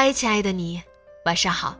[0.00, 0.80] 嗨，亲爱的你，
[1.24, 1.76] 晚上好。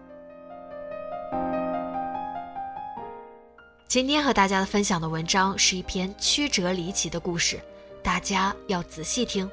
[3.87, 7.61] 今天和大家分享的文章是一篇曲折离奇的故事，
[8.03, 9.49] 大家要仔细听。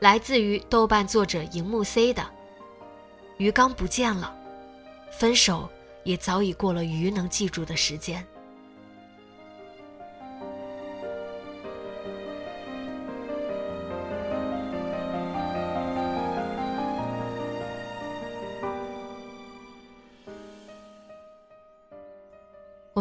[0.00, 2.28] 来自于豆瓣作者荧幕 C 的
[3.36, 4.36] 鱼缸不见了，
[5.12, 5.70] 分手
[6.02, 8.26] 也早已过了鱼能记住的时间。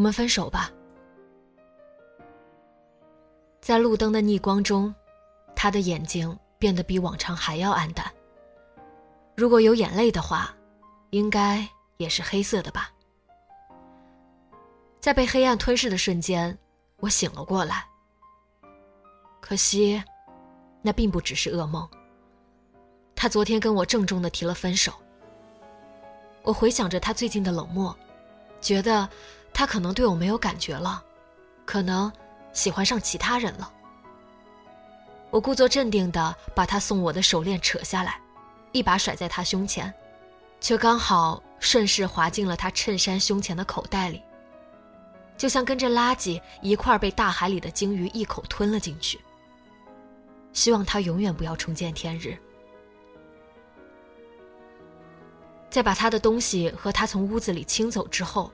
[0.03, 0.69] 我们分手吧。
[3.61, 4.93] 在路灯的逆光中，
[5.55, 8.05] 他的眼睛变得比往常还要暗淡。
[9.33, 10.53] 如果有眼泪的话，
[11.11, 12.91] 应该也是黑色的吧。
[14.99, 16.57] 在被黑暗吞噬的瞬间，
[16.99, 17.85] 我醒了过来。
[19.39, 20.03] 可惜，
[20.81, 21.89] 那并不只是噩梦。
[23.15, 24.91] 他昨天跟我郑重的提了分手。
[26.41, 27.97] 我回想着他最近的冷漠，
[28.59, 29.09] 觉得。
[29.53, 31.01] 他可能对我没有感觉了，
[31.63, 32.11] 可能
[32.51, 33.71] 喜欢上其他人了。
[35.29, 38.19] 我故作镇定的把他送我的手链扯下来，
[38.71, 39.93] 一把甩在他胸前，
[40.59, 44.21] 却刚好顺势滑进了他衬衫胸前的口袋里，
[45.37, 49.19] 就像跟着垃圾一块被大海里的鲸鱼一口吞了进去。
[50.51, 52.37] 希望他永远不要重见天日。
[55.69, 58.51] 在把他的东西和他从屋子里清走之后。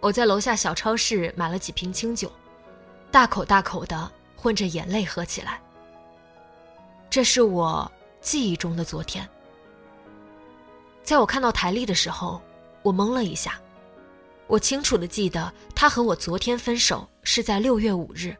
[0.00, 2.32] 我在楼下小超市买了几瓶清酒，
[3.10, 5.60] 大口大口的混着眼泪喝起来。
[7.10, 7.90] 这是我
[8.22, 9.28] 记忆中的昨天。
[11.02, 12.40] 在我看到台历的时候，
[12.82, 13.60] 我懵了一下。
[14.46, 18.34] 我清楚的记得，他和我昨天分手是在六月五日。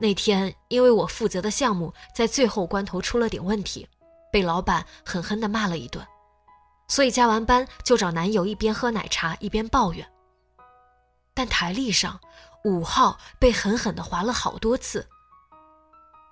[0.00, 3.86] 那天因为我负责的项目在最后关头出了点问题，
[4.32, 6.04] 被老板狠狠的骂了一顿，
[6.88, 10.06] 所以加完班就找男友一边喝奶茶一边抱怨。
[11.34, 12.20] 但台历上，
[12.64, 15.08] 五号被狠狠的划了好多次，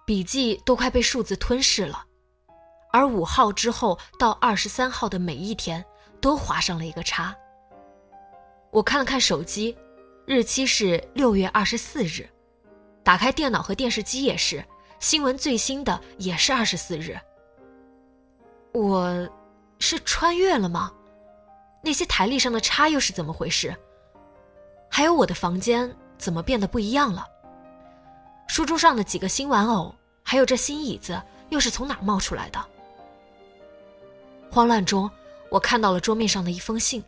[0.07, 2.05] 笔记都快被数字吞噬了，
[2.93, 5.85] 而五号之后到二十三号的每一天
[6.21, 7.35] 都划上了一个叉。
[8.71, 9.77] 我看了看手机，
[10.27, 12.29] 日期是六月二十四日，
[13.03, 14.63] 打开电脑和电视机也是，
[15.01, 17.19] 新闻最新的也是二十四日。
[18.75, 19.27] 我，
[19.79, 20.93] 是穿越了吗？
[21.83, 23.75] 那些台历上的叉又是怎么回事？
[24.88, 27.26] 还有我的房间怎么变得不一样了？
[28.49, 32.65] 书桌上的几个新玩偶，还有这新椅子，又是从哪儿冒出来的？
[34.50, 35.09] 慌乱中，
[35.50, 37.04] 我看到了桌面上的一封信。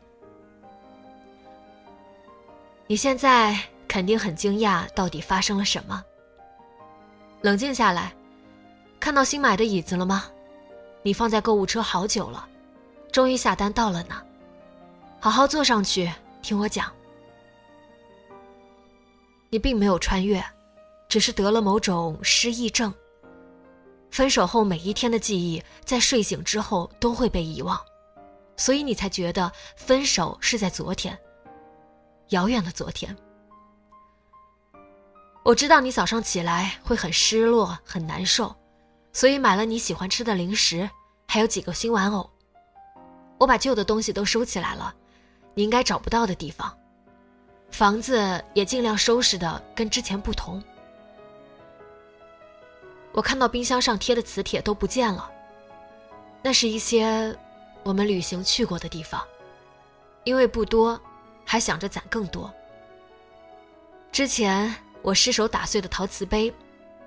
[2.87, 3.59] 你现在
[3.89, 6.05] 肯定很惊讶，到底发生了什么？
[7.41, 8.13] 冷静下来，
[9.01, 10.25] 看到新买的椅子了吗？
[11.03, 12.47] 你放在购物车好久了，
[13.11, 14.23] 终于下单到了呢。
[15.19, 16.13] 好好坐上去，
[16.43, 16.93] 听我讲。
[19.51, 20.43] 你并没有穿越，
[21.09, 22.95] 只是得了某种失忆症。
[24.11, 27.79] 分手后每一天的记忆，在睡醒之后都会被遗忘，
[28.57, 31.19] 所以你才觉得分手是在昨天，
[32.31, 33.17] 遥远的昨天。
[35.45, 38.55] 我知道你早上起来会很失落、很难受，
[39.13, 40.89] 所以买了你喜欢吃的零食，
[41.27, 42.31] 还有几个新玩偶。
[43.39, 44.95] 我把旧的东西都收起来了，
[45.55, 46.77] 你应该找不到的地方。
[47.71, 50.63] 房子也尽量收拾的跟之前不同。
[53.13, 55.31] 我看到冰箱上贴的磁铁都不见了，
[56.43, 57.37] 那是一些
[57.83, 59.21] 我们旅行去过的地方，
[60.25, 61.01] 因为不多，
[61.45, 62.53] 还想着攒更多。
[64.13, 66.53] 之前我失手打碎的陶瓷杯，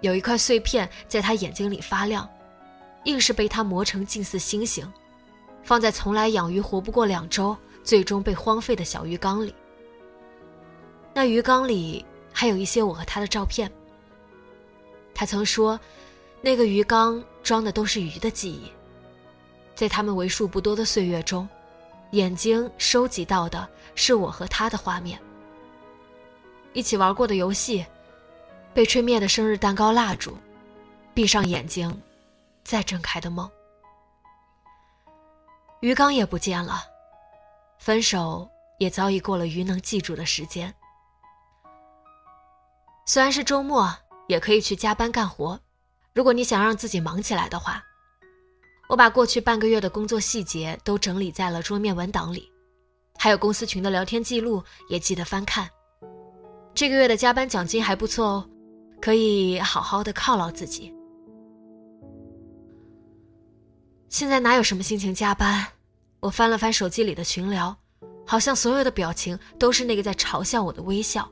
[0.01, 2.27] 有一块碎片在他眼睛里发亮，
[3.03, 4.91] 硬是被他磨成近似星星，
[5.63, 9.53] 放在从来养鱼活不过两周，最终被荒废的小鱼缸里。
[11.13, 13.71] 那鱼缸里还有一些我和他的照片。
[15.13, 15.79] 他曾说，
[16.41, 18.71] 那个鱼缸装的都是鱼的记忆，
[19.75, 21.47] 在他们为数不多的岁月中，
[22.11, 25.19] 眼睛收集到的是我和他的画面，
[26.73, 27.85] 一起玩过的游戏，
[28.73, 30.35] 被吹灭的生日蛋糕蜡烛，
[31.13, 32.01] 闭上眼睛，
[32.63, 33.49] 再睁开的梦。
[35.81, 36.81] 鱼缸也不见了，
[37.77, 38.49] 分手
[38.79, 40.73] 也早已过了鱼能记住的时间。
[43.05, 43.93] 虽然是周末，
[44.27, 45.59] 也可以去加班干活。
[46.13, 47.83] 如果你想让自己忙起来的话，
[48.87, 52.49] 我把过去半个月的工作细节都整理在了桌面文档里，
[53.17, 55.69] 还有公司群的聊天记录也记得翻看。
[56.73, 58.49] 这个月的加班奖金还不错哦，
[59.01, 60.93] 可以好好的犒劳自己。
[64.07, 65.67] 现在哪有什么心情加班？
[66.21, 67.75] 我翻了翻手机里的群聊，
[68.25, 71.29] 好像所有的表情都是那个在嘲笑我的微笑。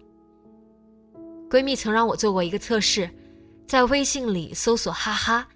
[1.51, 3.09] 闺蜜曾让我做过一个测试，
[3.67, 5.49] 在微信里搜索“哈哈”，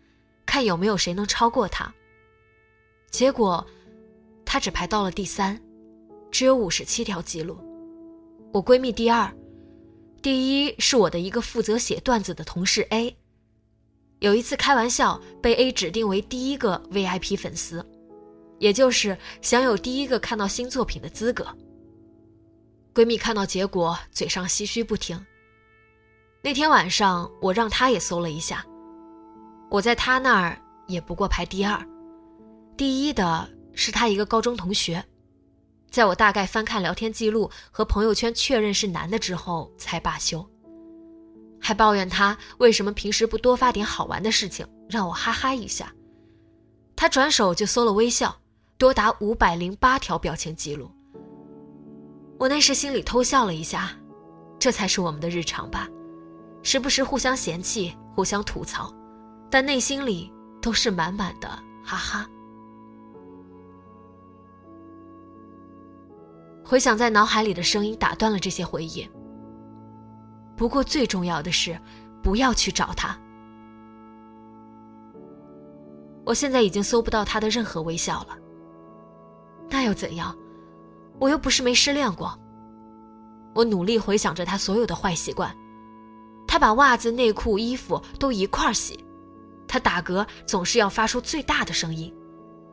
[0.45, 1.89] 看有没有谁能超过她。
[3.09, 3.65] 结果，
[4.44, 5.57] 她只排到了第三，
[6.30, 7.57] 只有五十七条记录。
[8.51, 9.33] 我闺蜜第二，
[10.21, 13.15] 第一是我的一个负责写段子的同事 A。
[14.19, 17.86] 有一次开玩笑被 A 指定为第一个 VIP 粉丝，
[18.59, 21.48] 也就是享有第一个看到新作品的资格。
[22.94, 25.25] 闺蜜看到结果，嘴上唏嘘不停。
[26.45, 28.63] 那天晚上，我让他也搜了一下，
[29.68, 30.56] 我在他那儿
[30.86, 31.83] 也不过排第二，
[32.77, 35.03] 第一的是他一个高中同学，
[35.89, 40.47] 在我大概翻看聊天记录和朋友圈确认是男的之后才罢休。
[41.59, 45.91] 还抱怨他为什么平时不多发点好玩的事情，让我哈哈一下。
[46.95, 48.38] 他转手就搜了微笑，
[48.77, 50.91] 多达五百零八条表情记录。
[52.38, 53.98] 我那时心里偷笑了一下，
[54.59, 55.89] 这才是我们的日常吧，
[56.65, 58.91] 时不时互相嫌弃，互相吐槽，
[59.51, 61.47] 但内心里都是满满的
[61.83, 62.27] 哈哈。
[66.63, 69.07] 回想在脑海里的声音，打断了这些回忆。
[70.57, 71.79] 不过最重要的是，
[72.23, 73.15] 不要去找他。
[76.25, 78.35] 我现在已经搜不到他的任何微笑了。
[79.69, 80.35] 那又怎样？
[81.19, 82.35] 我又不是没失恋过。
[83.53, 85.56] 我努力回想着他所有的坏习惯：
[86.55, 88.97] 他把袜子、内裤、衣服都一块儿洗；
[89.67, 92.15] 他打嗝总是要发出最大的声音，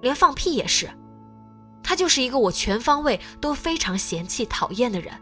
[0.00, 0.88] 连放屁也是。
[1.82, 5.12] 他就是一个我全方位都非常嫌弃、讨厌的人。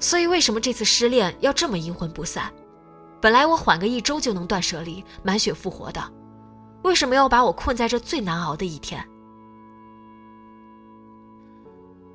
[0.00, 2.52] 所以，为什么这次失恋要这么阴魂不散？
[3.20, 6.02] 本来我缓个一周就能断舍离、满血复活的，
[6.82, 9.00] 为什么要把我困在这最难熬的一天？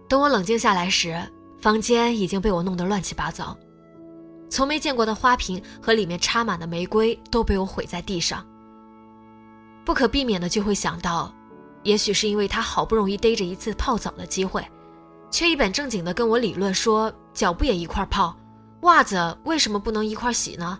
[0.09, 1.17] 等我冷静下来时，
[1.61, 3.57] 房间已经被我弄得乱七八糟，
[4.51, 8.45] 从没见过的花瓶和里面插满的玫瑰都被我毁在地上。
[9.85, 11.33] 不可避免的就会想到，
[11.83, 14.63] 也许是因为他好不容易逮着一次泡澡的机会。
[15.31, 18.35] 却一本正经的跟我理论说脚不也一块泡，
[18.81, 20.77] 袜子为什么不能一块洗呢？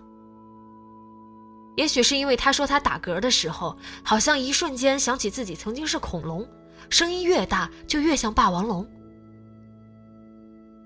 [1.74, 6.46] 也许是因为他说他打嗝的时候，好像一瞬间想起自己曾经是恐龙，
[6.90, 8.86] 声音越大就越像霸王龙。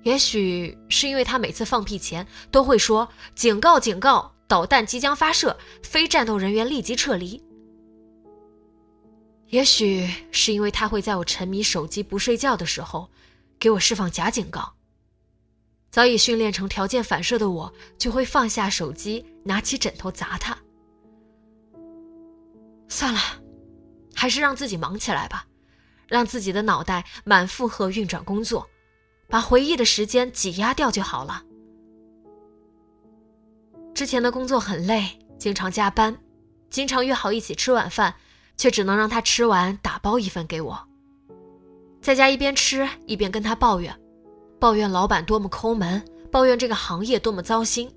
[0.07, 7.43] 也许是因为他每次放屁前都会说警告警告，导弹即将发射，非战斗人员立即撤离。
[9.49, 13.11] 也许是因为他会在我沉迷手机不睡觉的时候。
[13.59, 14.75] 给我释放假警告。
[15.91, 20.57] 早已训练成条件反射的我，就会放下手机，拿起枕头砸他。
[22.87, 23.19] 算了，
[24.15, 25.47] 还是让自己忙起来吧，
[26.07, 28.69] 让自己的脑袋满负荷运转工作，
[29.29, 31.43] 把回忆的时间挤压掉就好了。
[33.95, 36.17] 之前的工作很累，经常加班，
[36.71, 38.15] 经常约好一起吃晚饭，
[38.57, 40.79] 却只能让他吃完打包一份给我。
[42.03, 43.99] 在家一边吃一边跟他抱怨，
[44.61, 47.91] 抱怨老板多么抠门，抱怨这个行业多么糟心。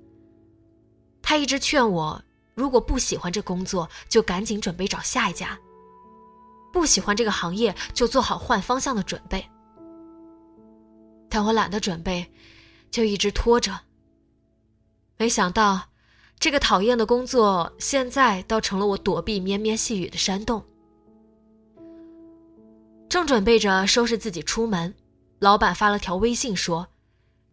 [1.21, 2.19] 他一直劝我，
[2.55, 5.49] 如果不喜欢这工作，就赶紧准备找下一家；
[6.71, 9.45] 不喜欢这个行业，就做好换方向的准备。
[11.29, 12.31] 但我懒得准备，
[12.89, 13.81] 就一直拖着。
[15.17, 15.89] 没想到，
[16.39, 20.63] 这个讨厌的工作现在倒成了我躲避绵绵细雨的山洞。
[23.07, 24.93] 正准备着收拾自己出门，
[25.39, 26.87] 老板发了条微信说：“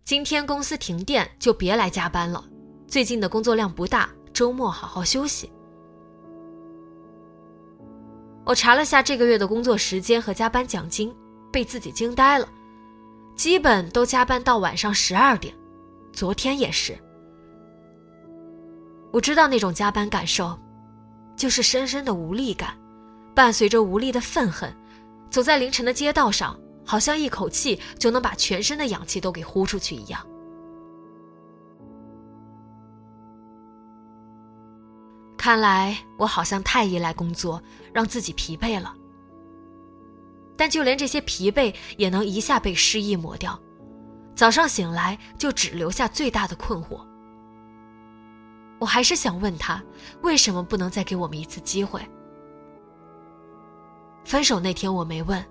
[0.05, 2.45] 今天公司停电，就别来加班了。
[2.87, 5.51] 最近的工作量不大，周末好好休息。”
[8.45, 11.13] 我查了下这个月的工作时间和加班奖金，
[11.51, 12.49] 被自己惊呆了，
[13.37, 15.55] 基本都加班到晚上十二点，
[16.11, 16.99] 昨天也是。
[19.13, 20.59] 我知道那种加班感受，
[21.37, 22.77] 就是深深的无力感，
[23.35, 24.75] 伴随着无力的愤恨，
[25.31, 30.27] 走在凌晨的街道上，好像一口气就能把全身的氧气都给呼出去一样。
[35.37, 37.63] 看来我好像太依赖工作，
[37.93, 38.95] 让自己疲惫了。
[40.57, 43.59] 但就连这些疲惫也能一下被失意抹掉，
[44.35, 47.01] 早上醒来就只留下最大的困惑。
[48.79, 49.83] 我还是想问他，
[50.23, 52.01] 为什么不能再给我们一次机会？
[54.25, 55.45] 分手那天我没问，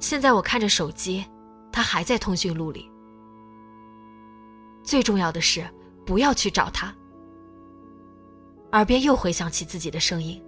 [0.00, 1.24] 现在我看着手机，
[1.70, 2.90] 他还在通讯录里。
[4.82, 5.68] 最重要的是，
[6.06, 6.94] 不要去找他。
[8.72, 10.42] 耳边又回响起自己的声音。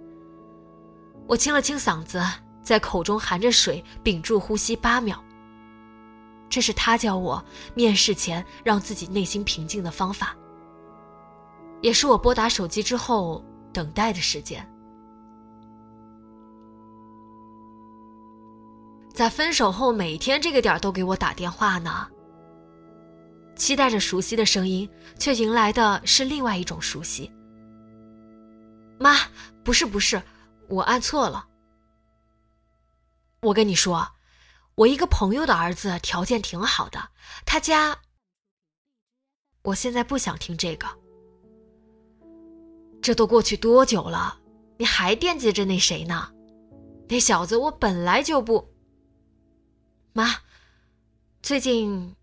[1.27, 2.21] 我清了清嗓子，
[2.61, 5.23] 在口中含着水，屏住呼吸八秒。
[6.49, 10.35] 这是他教我面试前让自己内心平静的方法。
[11.81, 14.67] 也是我拨打手机之后等待的时间。
[19.13, 22.07] 在分手后每天这个点都给我打电话呢？
[23.55, 24.89] 期待着熟悉的声音，
[25.19, 27.31] 却迎来的是另外一种熟悉。
[28.99, 29.15] 妈，
[29.63, 30.21] 不是不是，
[30.67, 31.45] 我按错了。
[33.43, 34.07] 我跟你说，
[34.75, 37.09] 我一个朋友的儿子条件挺好的，
[37.43, 37.97] 他家……
[39.63, 40.87] 我现在不想听这个。
[43.01, 44.39] 这都过去多久了，
[44.77, 46.31] 你还惦记着那谁呢？
[47.09, 48.71] 那小子我本来就不。
[50.13, 50.35] 妈，
[51.41, 52.15] 最近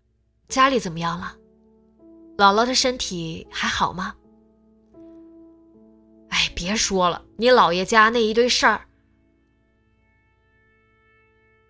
[0.47, 1.35] 家里怎么样了？
[2.37, 4.15] 姥姥的身体还好吗？
[6.29, 8.87] 哎，别说了，你姥爷家那一堆事儿，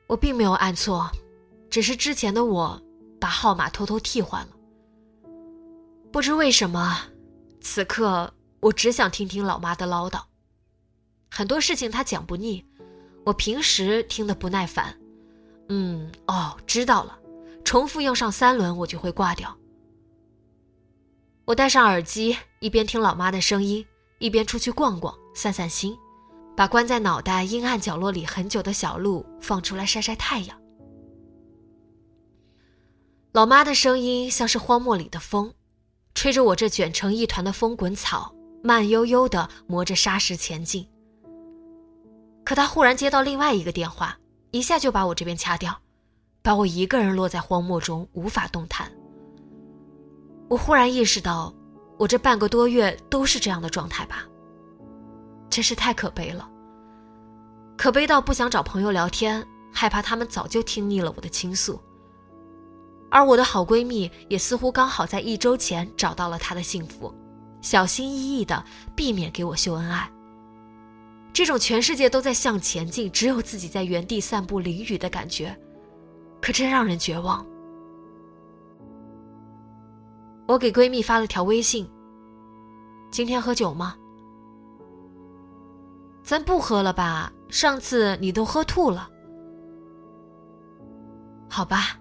[0.09, 1.09] 我并没有按错，
[1.69, 2.81] 只是之前的我
[3.21, 4.49] 把号码偷偷替换了。
[6.11, 6.97] 不知为什么，
[7.61, 8.33] 此刻。
[8.61, 10.21] 我只想听听老妈的唠叨，
[11.31, 12.65] 很多事情她讲不腻，
[13.23, 14.99] 我平时听得不耐烦。
[15.69, 17.17] 嗯，哦，知道了，
[17.63, 19.55] 重复用上三轮我就会挂掉。
[21.45, 23.85] 我戴上耳机，一边听老妈的声音，
[24.17, 25.97] 一边出去逛逛，散散心，
[26.59, 30.59] 把关在脑袋阴暗角落里很久的小鹿放出来晒晒太阳。
[33.31, 35.53] 老妈的声音像是荒漠里的风，
[36.13, 38.35] 吹着我这卷成一团的风滚草。
[38.61, 40.85] 慢悠悠地磨着砂石前进。
[42.43, 44.19] 可他忽然接到另外一个电话，
[44.51, 45.79] 一下就把我这边掐掉，
[46.41, 48.91] 把我一个人落在荒漠中无法动弹。
[50.49, 51.53] 我忽然意识到，
[51.97, 54.27] 我这半个多月都是这样的状态吧。
[55.49, 56.49] 真是太可悲了，
[57.77, 61.79] 可悲到不想找朋友聊天，害怕他们早就听腻了我的倾诉。
[63.09, 67.13] 而我的好闺蜜也似乎刚好在一周前找到了她的幸福。
[67.61, 68.63] 小心翼翼的
[68.95, 70.09] 避免给我秀恩爱。
[71.33, 75.53] 这种全世界都在向前进，只有自己在原地散步淋雨的感觉，
[76.41, 77.45] 可真让人绝望。
[80.47, 81.89] 我给闺蜜发了条微信
[83.11, 83.95] ：“今天喝酒吗？
[86.29, 87.33] 咱不喝了吧？
[87.49, 89.09] 上次你都喝吐了。
[91.49, 91.97] 好吧。”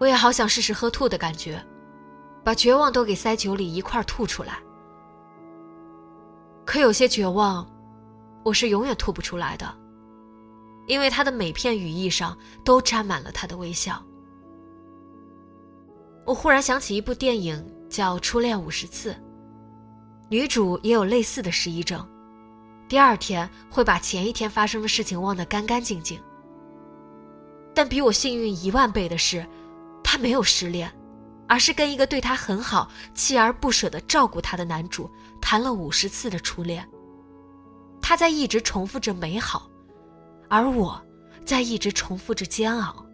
[0.00, 1.64] 我也好想试试喝吐的感觉，
[2.42, 4.58] 把绝望都给塞酒里一块吐出来。
[6.64, 7.64] 可有些绝望，
[8.42, 9.72] 我是永远吐不出来的，
[10.88, 14.04] 因为他的每片羽翼上都沾满了他的微笑。
[16.26, 19.12] 我忽然想起一部电影叫《初恋五十次》，
[20.32, 22.08] 女主也有类似的失忆症，
[22.88, 26.18] 第二天会把前一天发生的事情忘得干干净净。
[27.74, 29.46] 但比我幸运一万倍的是。
[30.02, 30.90] 他没有失恋，
[31.48, 35.10] 而是跟一个对他很好、锲而不舍的照顾他的男主
[35.40, 36.86] 谈了五十次的初恋。
[38.00, 39.70] 他在一直重复着美好，
[40.48, 41.00] 而我
[41.46, 43.06] 在一直重复着煎熬。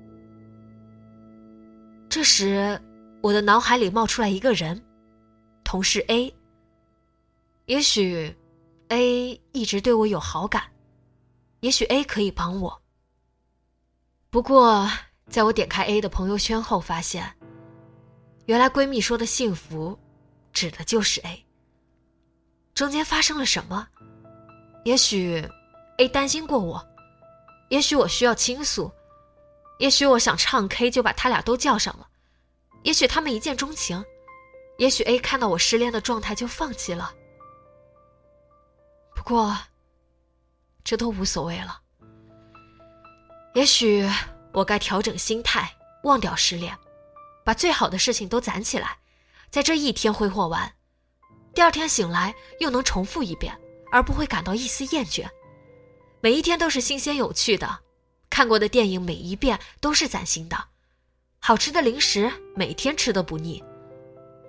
[2.08, 2.80] 这时，
[3.22, 4.80] 我的脑海里冒出来一个人，
[5.64, 6.32] 同事 A。
[7.68, 8.34] 也许
[8.88, 10.64] ，A 一直对我有好感，
[11.60, 12.82] 也许 A 可以帮我。
[14.28, 14.90] 不过。
[15.30, 17.30] 在我点开 A 的朋友圈后，发现，
[18.46, 19.94] 原来闺蜜说的幸福，
[20.54, 21.44] 指的就是 A。
[22.72, 23.87] 中间发生了什么？
[24.87, 25.46] 也许
[25.98, 26.82] A 担心过我，
[27.68, 28.90] 也许我需要倾诉，
[29.80, 32.08] 也许我想唱 K 就把他俩都叫上了，
[32.84, 34.02] 也许他们一见钟情，
[34.78, 37.12] 也许 A 看到我失恋的状态就放弃了。
[39.28, 39.58] 过，
[40.82, 41.82] 这都无所谓了。
[43.54, 44.08] 也许
[44.54, 45.70] 我该调整心态，
[46.04, 46.75] 忘掉失恋，
[47.44, 48.97] 把最好的事情都攒起来，
[49.50, 50.73] 在这一天挥霍完，
[51.54, 53.54] 第二天醒来又能重复一遍，
[53.92, 55.28] 而不会感到一丝厌倦。
[56.23, 57.80] 每一天都是新鲜有趣的，
[58.30, 60.56] 看过的电影每一遍都是崭新的，
[61.38, 63.62] 好吃的零食每天吃都不腻，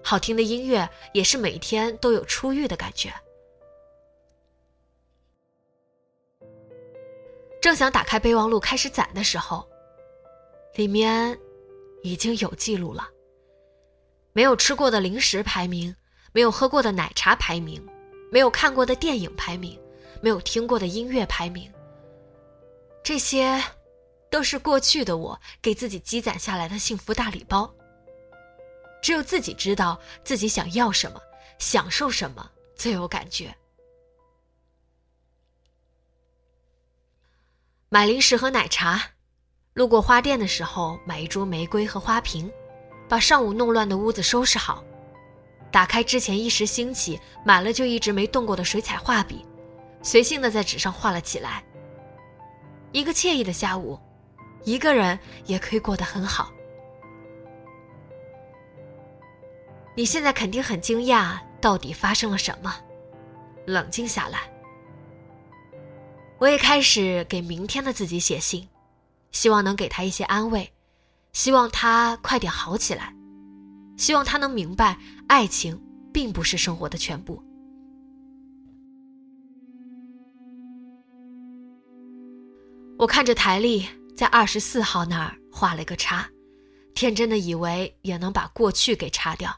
[0.01, 3.13] 好听的音乐也是每天都有初遇的感觉。
[7.61, 9.67] 正想打开备忘录开始攒的时候，
[10.75, 11.37] 里面
[12.03, 13.07] 已经有记录了。
[14.31, 15.93] 没有吃过的零食排名，
[16.31, 17.85] 没有喝过的奶茶排名，
[18.31, 19.77] 没有看过的电影排名，
[20.21, 21.69] 没有听过的音乐排名。
[23.03, 23.61] 这些，
[24.29, 27.73] 都是过去的我给自己积攒下来的幸福大礼包。
[29.01, 31.19] 只有自己知道自己想要什么，
[31.57, 33.53] 享受什么最有感觉。
[37.91, 39.01] 买零食和奶茶，
[39.73, 42.51] 路过花店的时候买一株玫瑰和花瓶，
[43.07, 44.83] 把上午弄乱的屋子收拾好。
[45.71, 49.43] 打开之前一时兴起买了就一直没动过的水彩画笔，
[50.03, 51.63] 随性的在纸上画了起来。
[52.91, 53.99] 一个惬意的下午，
[54.63, 55.17] 一个人
[55.47, 56.51] 也可以过得很好。
[59.95, 62.71] 你现在肯定很惊讶，到底发生了什么？
[63.65, 64.41] 冷静下来。
[66.39, 68.65] 我也开始给明天的自己写信，
[69.33, 70.71] 希望能给他一些安慰，
[71.33, 73.13] 希望他快点好起来，
[73.97, 75.81] 希望他能明白，爱情
[76.13, 77.43] 并不是生活的全部。
[82.97, 86.29] 我看着台历，在二十四号那儿画了个叉，
[86.93, 89.53] 天真的以为也能把过去给擦掉。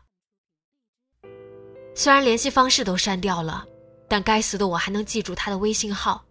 [1.94, 3.68] 虽然联系方式都删掉了，
[4.08, 6.26] 但该死的我还能记住他的微信号。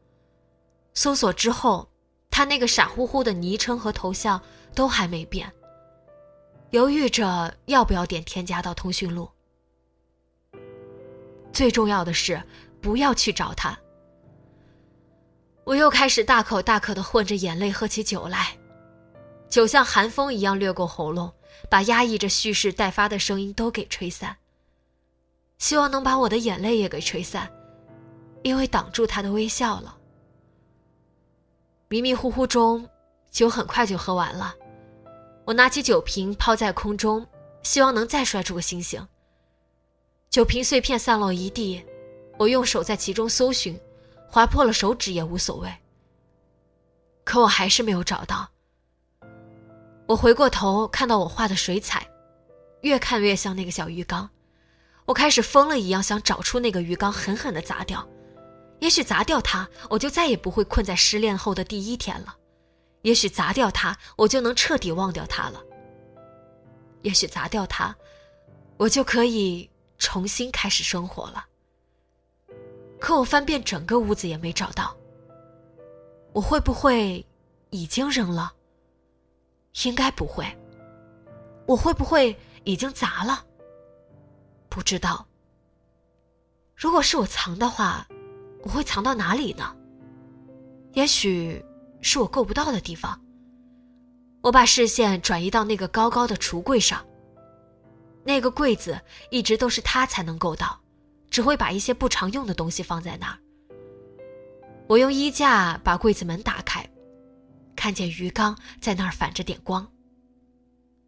[0.95, 1.89] 搜索之后，
[2.31, 4.41] 他那个傻乎乎的昵称和头像
[4.75, 5.51] 都还没变。
[6.71, 9.29] 犹豫着要不要点添加到通讯录。
[11.53, 12.43] 最重要的是，
[12.81, 13.77] 不要去找他。
[15.65, 18.57] 我又开始大口大口的混着眼泪喝起酒来，
[19.49, 21.33] 酒像寒风一样掠过喉咙，
[21.69, 24.37] 把压抑着蓄势待发的声音都给吹散。
[25.59, 27.53] 希望能把我的眼泪也给吹散，
[28.43, 29.97] 因为挡住他的微笑了。
[31.93, 32.89] 迷迷糊糊中，
[33.33, 34.55] 酒很快就喝完了。
[35.45, 37.27] 我拿起酒瓶抛在空中，
[37.65, 39.05] 希望能再摔出个星星。
[40.31, 41.85] 酒瓶碎片散落一地，
[42.39, 43.77] 我用手在其中搜寻，
[44.29, 45.69] 划破了手指也无所谓。
[47.25, 48.49] 可我还是没有找到。
[50.07, 52.09] 我回过头看到我画的水彩，
[52.83, 54.31] 越看越像那个小鱼缸。
[55.07, 58.09] 我开始疯了一样想找出那个鱼缸，狠狠地砸掉。
[58.81, 62.35] 也许砸掉它，我就再也不会困在失恋后的第一天了；
[63.03, 65.61] 也许砸掉它，我就能彻底忘掉它了；
[67.03, 67.95] 也许砸掉它，
[68.79, 71.45] 我就可以重新开始生活了。
[72.99, 74.97] 可我翻遍整个屋子也没找到。
[76.33, 77.25] 我会不会
[77.69, 78.53] 已经扔了？
[79.85, 80.47] 应该不会。
[81.67, 83.45] 我会不会已经砸了？
[84.69, 85.27] 不知道。
[86.75, 88.09] 如果是我藏的话。
[88.63, 89.77] 我会藏到哪里呢？
[90.93, 91.65] 也许
[92.01, 93.21] 是我够不到的地方。
[94.43, 97.05] 我把视线转移到那个高高的橱柜上。
[98.25, 100.79] 那个柜子一直都是他才能够到，
[101.31, 103.39] 只会把一些不常用的东西放在那儿。
[104.89, 106.87] 我用衣架把柜子门打开，
[107.77, 109.87] 看见鱼缸在那儿反着点光。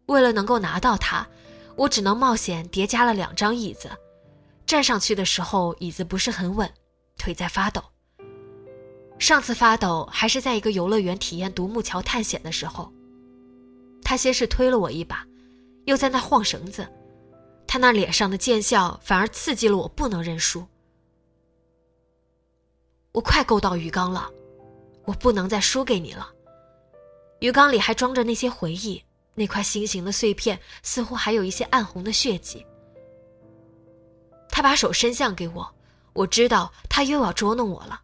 [0.07, 1.27] 为了能够拿到它，
[1.75, 3.91] 我只能冒险叠加了两张椅子，
[4.65, 6.71] 站上去的时候椅子不是很稳。
[7.23, 7.81] 腿在发抖。
[9.17, 12.91] 上次发抖还是在一个游乐园体验独木桥探险的时候。
[14.03, 15.25] 他先是推了我一把，
[15.85, 16.85] 又在那晃绳子。
[17.65, 20.67] 他那脸上的贱笑反而刺激了我，不能认输。
[23.13, 24.29] 我快够到鱼缸了，
[25.05, 26.29] 我不能再输给你了。
[27.39, 29.01] 鱼缸里还装着那些回忆，
[29.33, 32.65] 那块心形的碎片似乎还有一些暗红的血迹。
[34.49, 35.72] 他把手伸向给我。
[36.13, 38.01] 我知道他又要捉弄我了。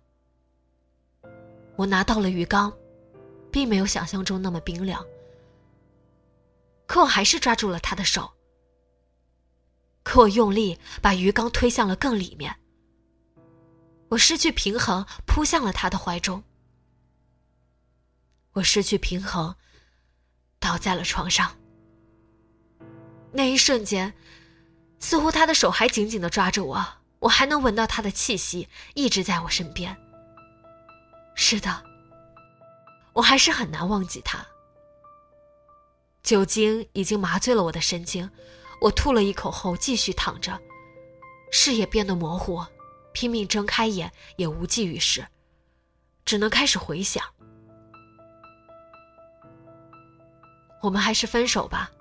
[1.75, 2.73] 我拿到了鱼缸，
[3.51, 5.05] 并没有想象中那么冰凉。
[6.87, 8.29] 可我还是抓住了他的手。
[10.03, 12.55] 可我用力把鱼缸推向了更里面。
[14.09, 16.43] 我失去平衡，扑向了他的怀中。
[18.53, 19.55] 我失去平衡，
[20.59, 21.55] 倒在了床上。
[23.31, 24.11] 那一瞬间，
[24.99, 26.83] 似乎他的手还紧紧的抓着我。
[27.19, 29.95] 我还能闻到他的气息，一直在我身边。
[31.35, 31.83] 是的，
[33.13, 34.45] 我还是很难忘记他。
[36.23, 38.29] 酒精已经麻醉了我的神经，
[38.81, 40.59] 我吐了一口后继续躺着，
[41.51, 42.63] 视野变得模糊，
[43.13, 45.25] 拼命睁开眼也无济于事，
[46.25, 47.23] 只能开始回想。
[50.81, 51.91] 我们还是分手吧。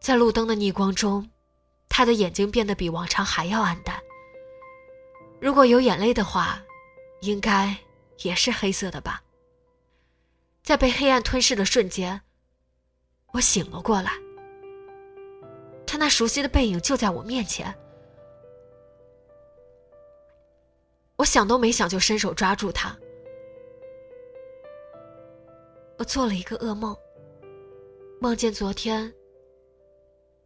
[0.00, 1.30] 在路灯的逆光中，
[1.94, 4.02] 他的眼睛变得比往常还要暗淡。
[5.38, 6.58] 如果有眼泪的话，
[7.20, 7.76] 应该
[8.22, 9.22] 也是黑色的吧。
[10.62, 12.22] 在被黑暗吞噬的瞬间，
[13.32, 14.12] 我醒了过来。
[15.86, 17.74] 他那熟悉的背影就在我面前，
[21.16, 22.96] 我想都没想就伸手抓住他。
[25.98, 26.96] 我做了一个噩梦，
[28.18, 29.12] 梦见昨天。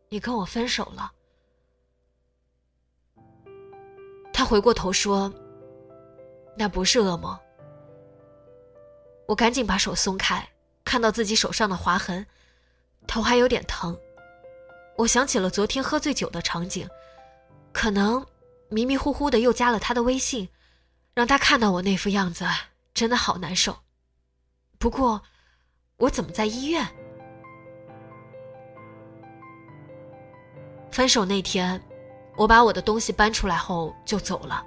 [0.09, 1.13] 你跟我分手了。
[4.37, 5.33] 他回过头说
[6.59, 7.35] ：“那不是噩梦。”
[9.27, 10.47] 我赶紧把手松开，
[10.85, 12.27] 看到自己手上的划痕，
[13.07, 13.99] 头还有点疼。
[14.99, 16.87] 我想起了昨天喝醉酒的场景，
[17.73, 18.27] 可能
[18.69, 20.51] 迷迷糊糊的又加了他的微信，
[21.15, 22.45] 让他看到我那副样子，
[22.93, 23.75] 真的好难受。
[24.79, 25.23] 不过，
[25.97, 26.87] 我怎么在医院？
[30.91, 31.81] 分手那天，
[32.37, 34.65] 我把我的东西搬出来后就走了。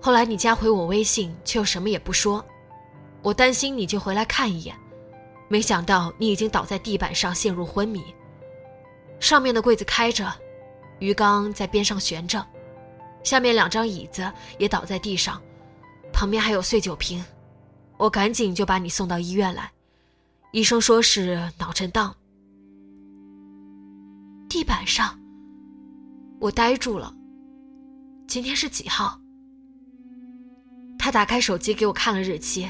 [0.00, 2.44] 后来你加回我微信，却又什么也不说。
[3.22, 4.76] 我担心你就回来看一眼，
[5.48, 8.02] 没想到你已经倒在地板上陷入昏迷。
[9.20, 10.28] 上面的柜子开着，
[10.98, 12.44] 鱼缸在边上悬着，
[13.22, 15.40] 下面两张椅子也倒在地上，
[16.12, 17.24] 旁边还有碎酒瓶。
[17.96, 19.70] 我赶紧就把你送到医院来，
[20.50, 22.12] 医生说是脑震荡。
[24.48, 25.21] 地板上。
[26.42, 27.14] 我呆住了。
[28.26, 29.16] 今天是几号？
[30.98, 32.68] 他打开手机给我看了日期。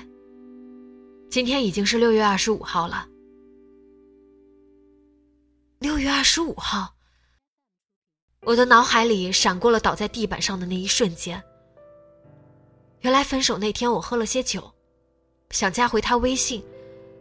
[1.31, 3.09] 今天已经是六月二十五号了。
[5.79, 6.95] 六月二十五号。
[8.43, 11.43] 我的脑海里闪过了倒在地板上的那一瞬间。
[13.01, 14.71] 原来分手那天我喝了些酒，
[15.49, 16.63] 想加回他微信，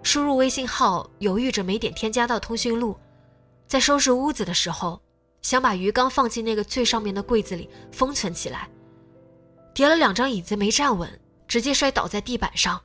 [0.04, 2.98] 输入微信号，犹豫着没点添加到通讯录，
[3.68, 5.02] 在收拾屋子的时候。
[5.42, 8.70] 想把鱼缸放进那个最上面的柜子里封存起来，
[9.74, 12.82] 叠了两张椅子没站稳，直接摔倒在地板上，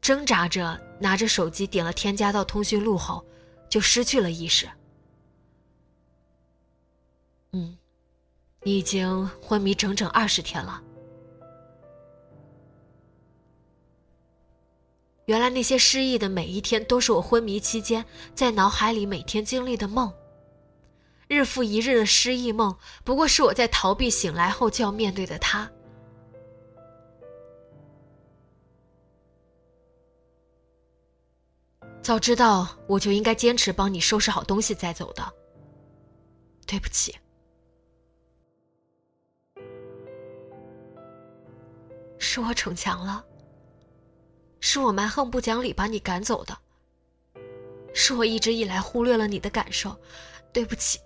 [0.00, 3.24] 挣扎着拿着手机点了添加到通讯录后，
[3.68, 4.68] 就失去了意识。
[7.52, 7.76] 嗯，
[8.62, 10.82] 你已经昏迷整整二十天了。
[15.26, 18.04] 原来那些失忆的每一天，都是我昏迷期间
[18.34, 20.12] 在脑海里每天经历的梦。
[21.32, 25.66] 日复一日的失忆梦，不过是我在逃避醒来后就要面对的他。
[32.02, 35.32] 早知道我就应该坚持帮你收拾好东西再走的。
[36.66, 37.16] 对不起，
[42.18, 43.24] 是我逞强了，
[44.60, 46.54] 是我蛮横不讲理把你赶走的，
[47.94, 49.98] 是我一直以来忽略了你的感受，
[50.52, 51.00] 对不起。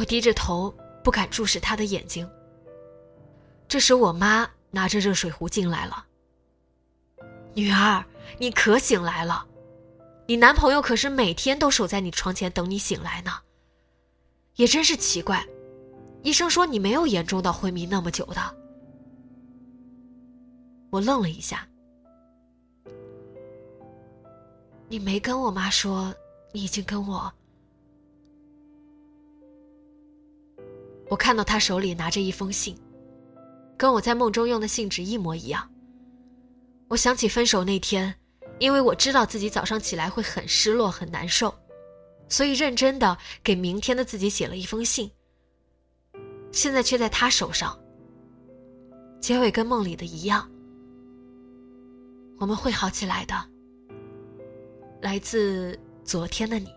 [0.00, 2.26] 我低着头，不敢注视他的眼睛。
[3.68, 6.06] 这时，我妈拿着热水壶进来了。
[7.52, 8.02] 女儿，
[8.38, 9.46] 你可醒来了，
[10.26, 13.30] 你男朋友可是每天都守在你床前等你醒来呢。
[14.56, 15.46] 也真是奇怪，
[16.22, 18.56] 医生说你没有严重到昏迷那么久的。
[20.88, 21.68] 我愣了一下，
[24.88, 26.14] 你没跟我妈说
[26.52, 27.30] 你已经跟我。
[31.10, 32.74] 我看到他手里拿着一封信，
[33.76, 35.68] 跟我在梦中用的信纸一模一样。
[36.86, 38.14] 我想起分手那天，
[38.60, 41.52] 因为我知道自己早上起来会很失落、很难受，
[42.28, 45.10] 所以认真的给明天的自己写了一封信。
[46.52, 47.76] 现在却在他手上，
[49.20, 50.48] 结尾跟梦里的一样。
[52.38, 53.34] 我们会好起来的。
[55.00, 56.68] 来自昨天的你。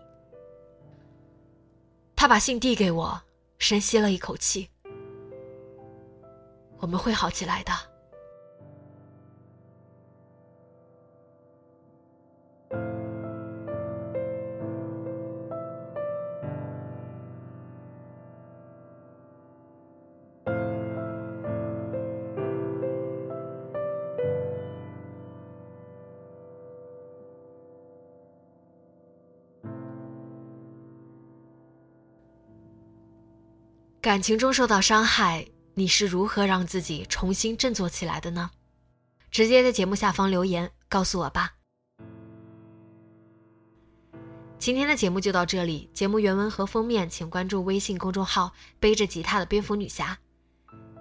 [2.16, 3.20] 他把信递给我。
[3.66, 4.68] 深吸了一口气，
[6.76, 7.72] 我们会好起来的。
[34.04, 38.50] 感情中受到伤害，你是如何让自己重新振作起来的呢？
[39.30, 41.54] 直接在节目下方留言告诉我吧。
[44.58, 50.18] 今天的节目就到这里，节目原文和封面请关注微信公众号“背着吉他的蝙蝠女侠”，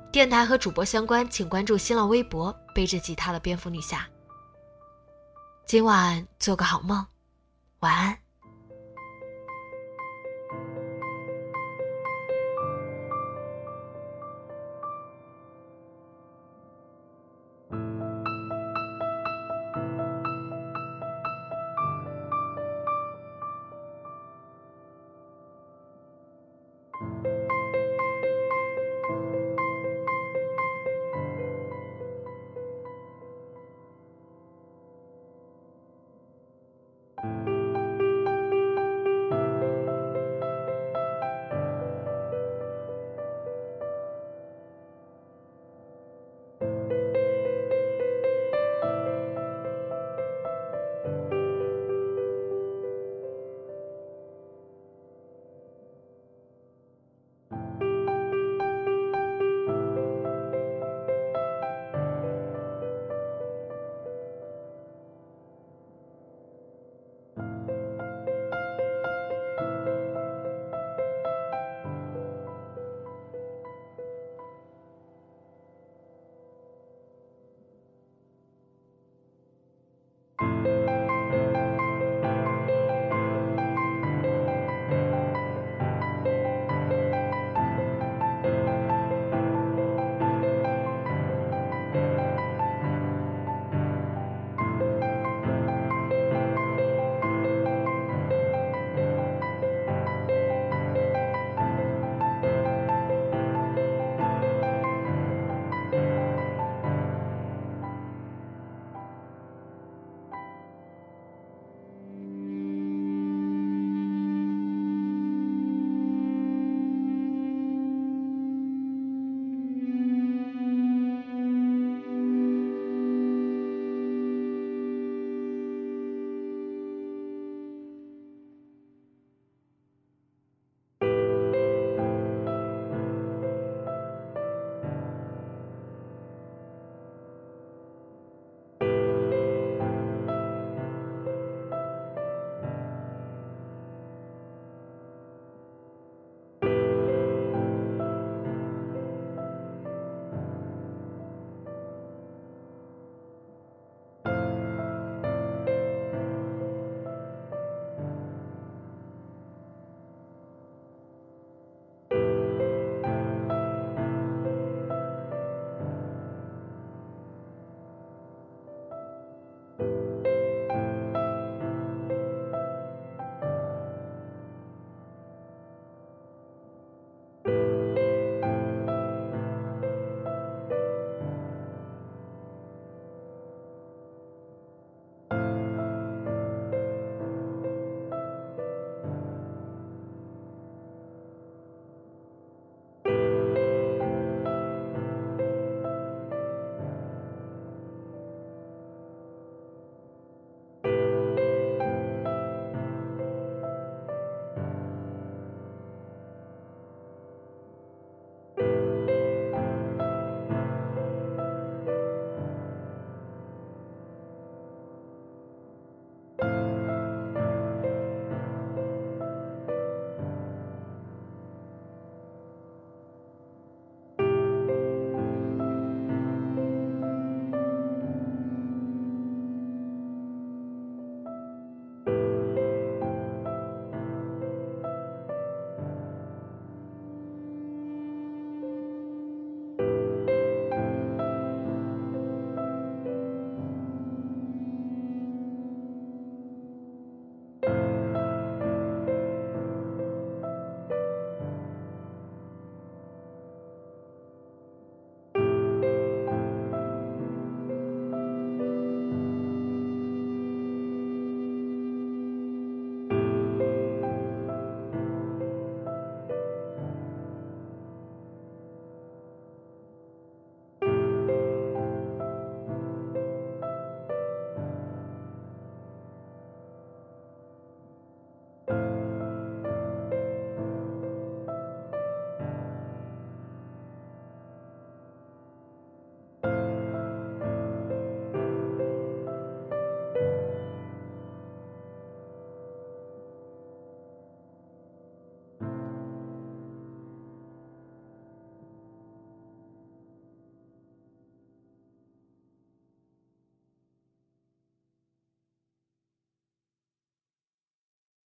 [0.09, 4.07] 电台和主播相关请关注新浪微博“背着吉他的蝙蝠女侠”。
[5.67, 7.05] 今晚做个好梦，
[7.79, 8.22] 晚安。